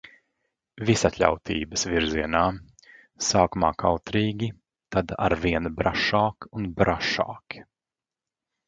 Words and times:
Visatļautības 0.89 1.83
virzienā. 1.91 2.41
Sākumā 3.27 3.71
kautrīgi, 3.85 4.51
tad 4.97 5.15
arvien 5.29 5.71
brašāk 5.83 6.51
un 6.61 6.69
brašāk. 6.83 7.63